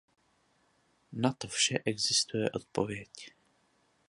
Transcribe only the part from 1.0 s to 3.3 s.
Na to vše existuje odpověď.